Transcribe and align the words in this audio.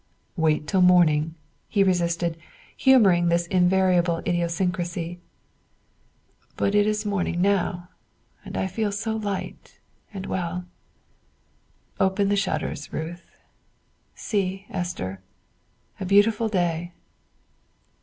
"Wait 0.35 0.65
till 0.65 0.81
morning," 0.81 1.35
he 1.67 1.83
resisted, 1.83 2.35
humoring 2.75 3.27
this 3.29 3.45
inevitable 3.49 4.17
idiosyncrasy. 4.25 5.19
"But 6.57 6.73
it 6.73 6.87
is 6.87 7.05
morning 7.05 7.39
now; 7.39 7.89
and 8.43 8.57
I 8.57 8.65
feel 8.65 8.91
so 8.91 9.15
light 9.15 9.77
and 10.11 10.25
well. 10.25 10.65
Open 11.99 12.29
the 12.29 12.35
shutters, 12.35 12.91
Ruth; 12.91 13.29
see, 14.15 14.65
Esther; 14.71 15.21
a 15.99 16.05
beautiful 16.07 16.49
day." 16.49 16.93